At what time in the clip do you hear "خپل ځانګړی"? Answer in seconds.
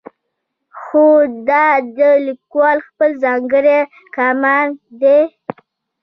2.87-3.79